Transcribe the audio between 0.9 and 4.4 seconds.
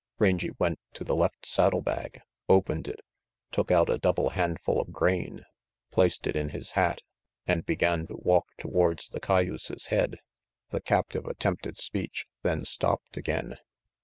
to the left saddle bag, opened it, took out a double